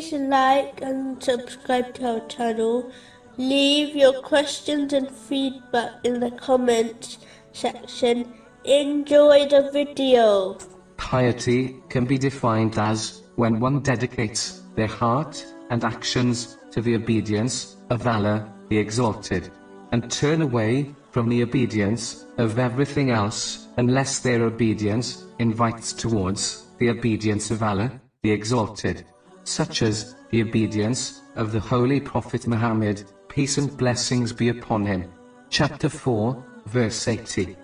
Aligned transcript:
Please 0.00 0.14
like 0.14 0.80
and 0.80 1.22
subscribe 1.22 1.92
to 1.96 2.12
our 2.12 2.26
channel. 2.26 2.90
Leave 3.36 3.94
your 3.94 4.22
questions 4.22 4.94
and 4.94 5.10
feedback 5.10 5.92
in 6.04 6.20
the 6.20 6.30
comments 6.30 7.18
section. 7.52 8.32
Enjoy 8.64 9.46
the 9.46 9.68
video. 9.74 10.56
Piety 10.96 11.76
can 11.90 12.06
be 12.06 12.16
defined 12.16 12.78
as 12.78 13.20
when 13.36 13.60
one 13.60 13.80
dedicates 13.80 14.62
their 14.74 14.86
heart 14.86 15.44
and 15.68 15.84
actions 15.84 16.56
to 16.70 16.80
the 16.80 16.94
obedience 16.94 17.76
of 17.90 18.06
Allah, 18.06 18.50
the 18.70 18.78
Exalted, 18.78 19.50
and 19.92 20.10
turn 20.10 20.40
away 20.40 20.94
from 21.10 21.28
the 21.28 21.42
obedience 21.42 22.24
of 22.38 22.58
everything 22.58 23.10
else 23.10 23.68
unless 23.76 24.20
their 24.20 24.44
obedience 24.44 25.26
invites 25.40 25.92
towards 25.92 26.68
the 26.78 26.88
obedience 26.88 27.50
of 27.50 27.62
Allah, 27.62 28.00
the 28.22 28.30
Exalted, 28.30 29.04
such 29.44 29.82
as 29.82 30.14
the 30.30 30.42
obedience 30.42 31.20
of 31.36 31.52
the 31.52 31.60
Holy 31.60 32.00
Prophet 32.00 32.46
Muhammad, 32.46 33.04
peace 33.28 33.58
and 33.58 33.76
blessings 33.76 34.32
be 34.32 34.48
upon 34.48 34.86
him. 34.86 35.10
Chapter 35.48 35.88
4, 35.88 36.44
verse 36.66 37.08
80. 37.08 37.56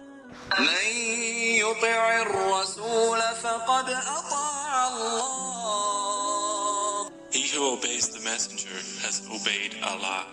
He 7.31 7.49
who 7.49 7.73
obeys 7.73 8.09
the 8.09 8.21
messenger 8.25 8.75
has 9.05 9.29
obeyed 9.31 9.77
Allah. 9.83 10.27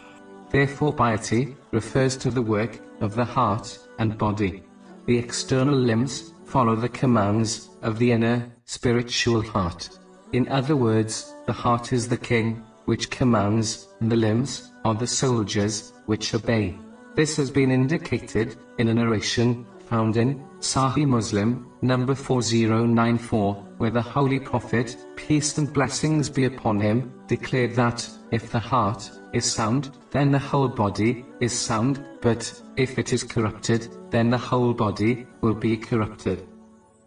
Therefore 0.50 0.94
piety 0.94 1.56
refers 1.72 2.16
to 2.18 2.30
the 2.30 2.42
work 2.42 2.80
of 3.02 3.16
the 3.16 3.26
heart 3.26 3.78
and 4.00 4.18
body. 4.18 4.64
The 5.06 5.18
external 5.18 5.76
limbs 5.76 6.32
follow 6.46 6.76
the 6.76 6.90
commands 6.90 7.70
of 7.82 8.00
the 8.00 8.12
inner 8.12 8.52
spiritual 8.66 9.42
heart. 9.42 9.90
In 10.34 10.48
other 10.48 10.76
words, 10.76 11.36
the 11.46 11.54
heart 11.54 11.94
is 11.94 12.10
the 12.10 12.18
king, 12.18 12.64
which 12.86 13.12
commands, 13.12 13.88
and 14.00 14.12
the 14.12 14.16
limbs 14.16 14.72
are 14.84 14.96
the 14.96 15.06
soldiers, 15.06 15.94
which 16.08 16.34
obey. 16.34 16.76
This 17.14 17.38
has 17.38 17.52
been 17.52 17.70
indicated 17.70 18.58
in 18.80 18.88
a 18.88 18.96
narration 18.96 19.68
found 19.88 20.18
in 20.18 20.44
Sahih 20.60 21.06
Muslim, 21.06 21.72
number 21.84 22.16
4094, 22.16 23.54
where 23.78 23.92
the 23.92 24.02
Holy 24.02 24.40
Prophet, 24.40 24.98
peace 25.16 25.60
and 25.60 25.72
blessings 25.72 26.32
be 26.32 26.46
upon 26.46 26.80
him, 26.80 27.14
declared 27.28 27.76
that, 27.76 28.10
if 28.32 28.52
the 28.52 28.58
heart 28.58 29.12
is 29.34 29.46
sound, 29.46 29.92
then 30.10 30.32
the 30.32 30.40
whole 30.40 30.68
body 30.68 31.24
is 31.42 31.54
sound, 31.54 32.04
but 32.22 32.60
if 32.76 32.98
it 32.98 33.14
is 33.14 33.24
corrupted, 33.24 33.88
then 34.10 34.32
the 34.32 34.38
whole 34.50 34.74
body 34.74 35.28
will 35.42 35.54
be 35.54 35.78
corrupted. 35.78 36.48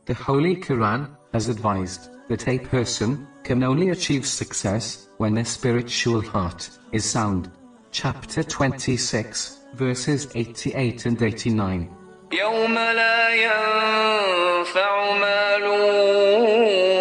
The 0.04 0.14
Holy 0.14 0.54
Quran 0.54 1.10
has 1.32 1.48
advised 1.48 2.10
that 2.29 2.47
a 2.47 2.59
person 2.59 3.27
can 3.43 3.63
only 3.63 3.89
achieve 3.89 4.25
success 4.25 5.07
when 5.17 5.33
their 5.35 5.45
spiritual 5.45 6.21
heart 6.21 6.69
is 6.91 7.03
sound. 7.05 7.51
Chapter 7.91 8.43
26, 8.43 9.57
verses 9.73 10.27
88 10.35 11.05
and 11.05 11.21
89. 11.21 11.89
يوم 12.31 12.73
لا 12.73 13.29
ينفع 13.35 15.11
مال 15.19 15.63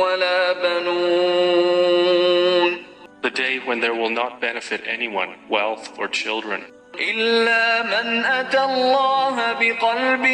ولا 0.02 0.52
بنون 0.52 1.90
The 3.22 3.30
day 3.30 3.58
when 3.64 3.80
there 3.80 3.94
will 3.94 4.10
not 4.10 4.40
benefit 4.40 4.80
anyone, 4.86 5.28
wealth 5.48 5.98
or 5.98 6.08
children, 6.08 6.62
إلا 6.98 7.82
من 7.82 8.24
أتى 8.24 8.64
الله 8.64 9.52
بقلب 9.52 10.26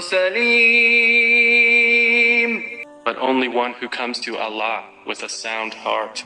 سليم 0.00 1.67
but 3.09 3.17
only 3.17 3.47
one 3.47 3.73
who 3.73 3.89
comes 3.89 4.19
to 4.19 4.37
Allah 4.37 4.83
with 5.07 5.23
a 5.23 5.29
sound 5.29 5.73
heart. 5.73 6.23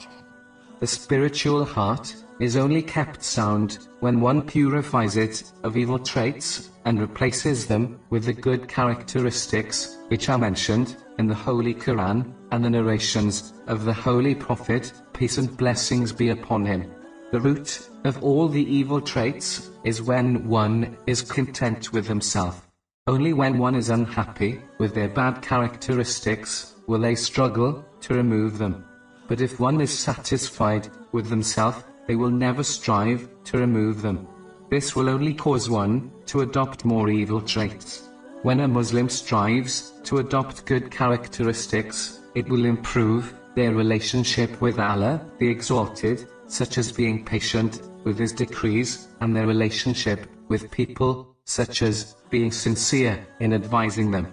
The 0.82 0.88
spiritual 0.88 1.64
heart 1.64 2.14
is 2.42 2.58
only 2.58 2.82
kept 2.82 3.24
sound 3.24 3.88
when 4.02 4.20
one 4.20 4.42
purifies 4.42 5.16
it 5.16 5.50
of 5.64 5.78
evil 5.78 5.98
traits 5.98 6.72
and 6.84 7.00
replaces 7.00 7.68
them 7.68 8.02
with 8.10 8.26
the 8.26 8.34
good 8.34 8.68
characteristics 8.68 9.98
which 10.10 10.28
are 10.28 10.38
mentioned 10.38 10.98
in 11.20 11.28
the 11.28 11.42
Holy 11.48 11.74
Quran 11.74 12.34
and 12.52 12.66
the 12.66 12.70
narrations 12.70 13.54
of 13.68 13.86
the 13.86 13.94
Holy 13.94 14.36
Prophet, 14.36 14.92
peace 15.14 15.38
and 15.38 15.56
blessings 15.56 16.12
be 16.12 16.32
upon 16.32 16.66
him. 16.66 16.92
The 17.32 17.40
root 17.40 17.88
of 18.04 18.22
all 18.22 18.50
the 18.50 18.70
evil 18.70 19.00
traits 19.00 19.72
is 19.86 20.02
when 20.02 20.50
one 20.50 20.98
is 21.08 21.22
content 21.22 21.94
with 21.94 22.06
himself. 22.10 22.68
Only 23.08 23.32
when 23.32 23.58
one 23.58 23.76
is 23.76 23.90
unhappy 23.90 24.62
with 24.80 24.94
their 24.94 25.10
bad 25.10 25.42
characteristics 25.42 26.73
will 26.88 27.00
they 27.00 27.16
struggle 27.16 27.86
to 28.02 28.14
remove 28.14 28.58
them. 28.58 28.86
But 29.28 29.42
if 29.42 29.60
one 29.60 29.82
is 29.82 29.98
satisfied 29.98 30.90
with 31.12 31.30
themselves, 31.30 31.84
they 32.08 32.16
will 32.16 32.30
never 32.30 32.64
strive 32.64 33.30
to 33.46 33.58
remove 33.58 34.02
them. 34.02 34.28
This 34.70 34.96
will 34.96 35.10
only 35.10 35.34
cause 35.34 35.70
one 35.70 36.12
to 36.26 36.42
adopt 36.42 36.84
more 36.84 37.10
evil 37.10 37.42
traits. 37.42 38.10
When 38.42 38.60
a 38.60 38.68
Muslim 38.68 39.08
strives 39.08 39.94
to 40.04 40.18
adopt 40.18 40.66
good 40.66 40.92
characteristics, 40.92 42.20
it 42.36 42.50
will 42.50 42.66
improve 42.66 43.34
their 43.56 43.74
relationship 43.74 44.60
with 44.62 44.80
Allah, 44.80 45.22
the 45.40 45.48
Exalted, 45.48 46.28
such 46.48 46.78
as 46.78 46.92
being 46.92 47.24
patient 47.24 47.82
with 48.04 48.20
His 48.20 48.34
decrees, 48.34 49.08
and 49.22 49.36
their 49.36 49.48
relationship 49.48 50.28
with 50.50 50.72
people, 50.72 51.36
such 51.46 51.82
as 51.82 52.16
being 52.30 52.52
sincere 52.52 53.26
in 53.40 53.54
advising 53.54 54.12
them. 54.12 54.28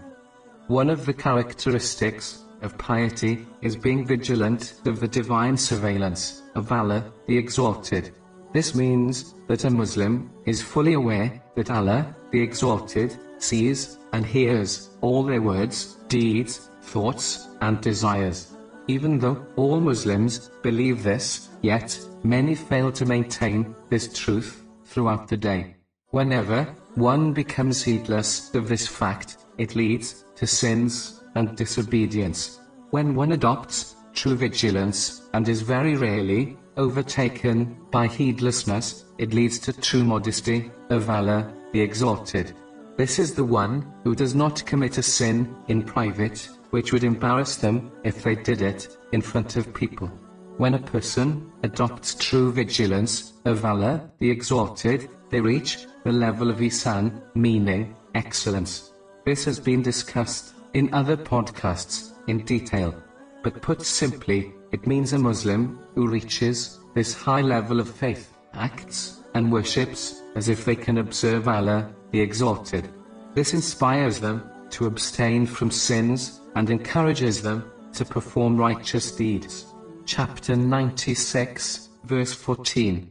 One 0.71 0.89
of 0.89 1.05
the 1.05 1.13
characteristics 1.13 2.45
of 2.63 2.79
piety 2.79 3.45
is 3.61 3.75
being 3.75 4.07
vigilant 4.07 4.75
of 4.87 5.01
the 5.01 5.09
divine 5.09 5.57
surveillance 5.57 6.43
of 6.55 6.71
Allah, 6.71 7.13
the 7.27 7.37
Exalted. 7.37 8.13
This 8.53 8.77
means 8.77 9.35
that 9.49 9.65
a 9.65 9.71
Muslim 9.71 10.31
is 10.47 10.63
fully 10.63 10.93
aware 10.93 11.43
that 11.57 11.73
Allah, 11.73 12.15
the 12.31 12.41
Exalted, 12.41 13.19
sees 13.39 13.99
and 14.13 14.25
hears 14.25 14.91
all 15.01 15.25
their 15.25 15.43
words, 15.43 15.97
deeds, 16.07 16.71
thoughts, 16.83 17.49
and 17.63 17.81
desires. 17.81 18.53
Even 18.87 19.19
though 19.19 19.45
all 19.57 19.81
Muslims 19.81 20.53
believe 20.63 21.03
this, 21.03 21.49
yet 21.63 21.99
many 22.23 22.55
fail 22.55 22.93
to 22.93 23.05
maintain 23.05 23.75
this 23.89 24.17
truth 24.17 24.65
throughout 24.85 25.27
the 25.27 25.37
day. 25.37 25.75
Whenever 26.11 26.63
one 26.95 27.33
becomes 27.33 27.83
heedless 27.83 28.55
of 28.55 28.69
this 28.69 28.87
fact, 28.87 29.39
it 29.60 29.76
leads 29.76 30.25
to 30.37 30.47
sins 30.47 31.21
and 31.34 31.54
disobedience. 31.54 32.60
When 32.91 33.15
one 33.15 33.32
adopts 33.32 33.94
true 34.15 34.34
vigilance 34.34 35.28
and 35.34 35.47
is 35.47 35.60
very 35.60 35.97
rarely 35.97 36.56
overtaken 36.78 37.76
by 37.91 38.06
heedlessness, 38.06 39.04
it 39.19 39.34
leads 39.34 39.59
to 39.60 39.72
true 39.75 40.03
modesty 40.03 40.71
of 40.88 41.10
Allah, 41.10 41.53
the 41.72 41.81
Exalted. 41.82 42.54
This 42.97 43.19
is 43.19 43.34
the 43.34 43.44
one 43.44 43.87
who 44.03 44.15
does 44.15 44.34
not 44.34 44.65
commit 44.65 44.97
a 44.97 45.03
sin 45.03 45.54
in 45.69 45.82
private, 45.82 46.48
which 46.71 46.92
would 46.92 47.04
embarrass 47.04 47.56
them 47.56 47.92
if 48.03 48.22
they 48.22 48.37
did 48.37 48.62
it 48.62 48.97
in 49.12 49.21
front 49.21 49.56
of 49.56 49.75
people. 49.75 50.09
When 50.56 50.75
a 50.75 50.87
person 50.94 51.53
adopts 51.62 52.15
true 52.15 52.50
vigilance 52.50 53.34
of 53.44 53.65
Allah, 53.65 54.10
the 54.21 54.31
Exalted, 54.31 55.10
they 55.28 55.41
reach 55.41 55.87
the 56.04 56.12
level 56.12 56.48
of 56.50 56.59
Ihsan, 56.59 57.22
meaning 57.34 57.94
excellence. 58.15 58.92
This 59.25 59.45
has 59.45 59.61
been 59.61 59.83
discussed 59.83 60.55
in 60.73 60.93
other 60.95 61.17
podcasts 61.17 62.13
in 62.27 62.45
detail. 62.45 62.95
But 63.43 63.61
put 63.61 63.83
simply, 63.83 64.53
it 64.73 64.87
means 64.87 65.13
a 65.13 65.19
Muslim 65.19 65.79
who 65.95 66.09
reaches 66.09 66.79
this 66.95 67.13
high 67.15 67.43
level 67.43 67.81
of 67.81 67.89
faith, 67.89 68.35
acts, 68.55 69.21
and 69.35 69.53
worships 69.53 70.23
as 70.35 70.49
if 70.49 70.65
they 70.65 70.77
can 70.77 70.99
observe 70.99 71.49
Allah, 71.49 71.93
the 72.13 72.21
Exalted. 72.21 72.89
This 73.35 73.53
inspires 73.53 74.21
them 74.21 74.49
to 74.71 74.87
abstain 74.87 75.47
from 75.47 75.71
sins 75.71 76.41
and 76.55 76.71
encourages 76.71 77.43
them 77.43 77.71
to 77.95 78.05
perform 78.05 78.57
righteous 78.57 79.13
deeds. 79.13 79.66
Chapter 80.07 80.57
96, 80.57 81.91
verse 82.05 82.33
14. 82.33 83.11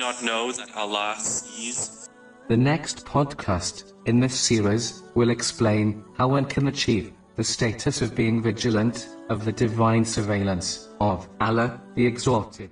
Not 0.00 0.24
know 0.24 0.50
that 0.50 0.74
Allah 0.74 1.14
sees? 1.18 2.08
The 2.48 2.56
next 2.56 3.04
podcast 3.04 3.92
in 4.06 4.18
this 4.18 4.34
series 4.34 5.02
will 5.14 5.28
explain 5.28 6.02
how 6.16 6.28
one 6.28 6.46
can 6.46 6.68
achieve 6.68 7.12
the 7.36 7.44
status 7.44 8.00
of 8.00 8.14
being 8.14 8.42
vigilant 8.42 9.10
of 9.28 9.44
the 9.44 9.52
divine 9.52 10.06
surveillance 10.06 10.88
of 11.02 11.28
Allah, 11.38 11.82
the 11.96 12.06
Exalted. 12.06 12.70